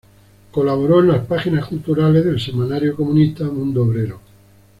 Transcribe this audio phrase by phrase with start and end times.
[0.49, 4.19] Colaboró en las páginas culturales del semanario comunista, "Mundo Obrero".